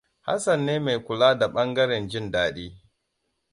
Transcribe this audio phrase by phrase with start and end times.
[0.25, 2.65] Hassan ne mai kula da ɓangaren jin daɗi.